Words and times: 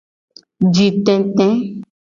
Jitete. 0.77 1.47